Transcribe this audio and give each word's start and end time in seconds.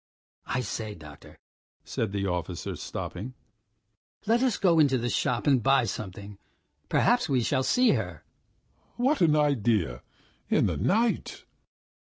"I 0.47 0.61
say, 0.61 0.95
doctor," 0.95 1.37
said 1.85 2.11
the 2.11 2.25
officer, 2.25 2.75
stopping. 2.75 3.35
"Let 4.25 4.41
us 4.41 4.57
go 4.57 4.79
into 4.79 4.97
the 4.97 5.11
shop 5.11 5.45
and 5.45 5.61
buy 5.61 5.83
something. 5.83 6.39
Perhaps 6.89 7.29
we 7.29 7.41
shall 7.43 7.61
see 7.61 7.91
her." 7.91 8.23
"What 8.95 9.21
an 9.21 9.35
idea 9.35 10.01
in 10.49 10.65
the 10.65 10.77
night!" 10.77 11.45